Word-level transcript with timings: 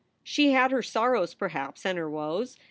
She 0.23 0.53
had 0.53 0.71
her 0.71 0.81
sorrows, 0.81 1.35
perhaps, 1.35 1.85
and 1.85 1.95
her 1.99 2.09
woes. 2.09 2.57